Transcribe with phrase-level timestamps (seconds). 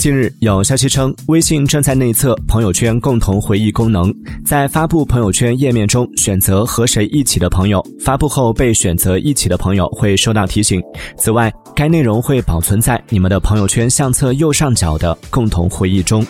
[0.00, 4.10] 近日有消息称微信正在内测朋友圈共同回忆功能
[4.46, 10.82] 在发布朋友圈页面中选择和谁一起的朋友发布后被选择一起的朋友会收到提醒。
[11.18, 16.24] 此外该内容会保存在你们的朋友圈相册右上角的共同回忆中。